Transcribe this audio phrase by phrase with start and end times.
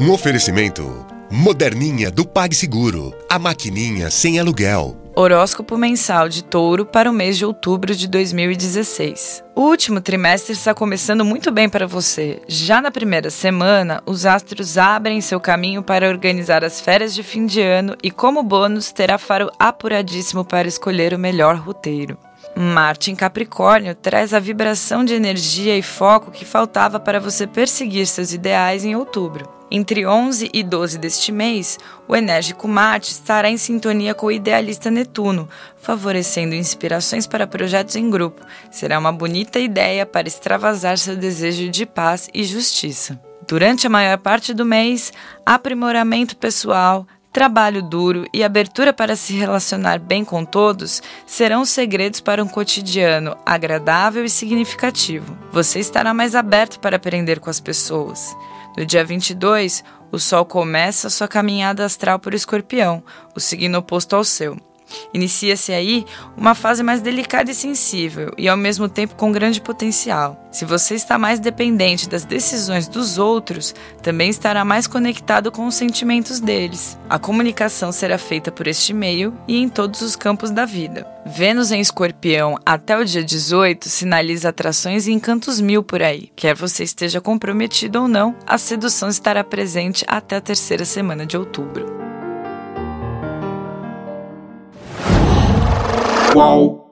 [0.00, 4.96] Um oferecimento moderninha do PagSeguro, a maquininha sem aluguel.
[5.16, 9.42] Horóscopo mensal de Touro para o mês de outubro de 2016.
[9.56, 12.40] O último trimestre está começando muito bem para você.
[12.46, 17.44] Já na primeira semana, os astros abrem seu caminho para organizar as férias de fim
[17.44, 22.16] de ano e, como bônus, terá faro apuradíssimo para escolher o melhor roteiro.
[22.60, 28.04] Marte em Capricórnio traz a vibração de energia e foco que faltava para você perseguir
[28.08, 29.48] seus ideais em outubro.
[29.70, 34.90] Entre 11 e 12 deste mês, o enérgico Marte estará em sintonia com o idealista
[34.90, 38.44] Netuno, favorecendo inspirações para projetos em grupo.
[38.72, 43.20] Será uma bonita ideia para extravasar seu desejo de paz e justiça.
[43.46, 45.12] Durante a maior parte do mês,
[45.46, 47.06] aprimoramento pessoal,
[47.38, 53.36] trabalho duro e abertura para se relacionar bem com todos serão segredos para um cotidiano
[53.46, 55.38] agradável e significativo.
[55.52, 58.36] Você estará mais aberto para aprender com as pessoas.
[58.76, 63.04] No dia 22, o Sol começa sua caminhada astral por Escorpião,
[63.36, 64.56] o signo oposto ao seu.
[65.12, 66.04] Inicia-se aí
[66.36, 70.48] uma fase mais delicada e sensível e ao mesmo tempo com grande potencial.
[70.50, 75.74] Se você está mais dependente das decisões dos outros, também estará mais conectado com os
[75.74, 76.98] sentimentos deles.
[77.08, 81.06] A comunicação será feita por este meio e em todos os campos da vida.
[81.26, 86.30] Vênus em Escorpião até o dia 18 sinaliza atrações e encantos mil por aí.
[86.34, 91.36] Quer você esteja comprometido ou não, a sedução estará presente até a terceira semana de
[91.36, 92.07] outubro.
[96.38, 96.87] Whoa.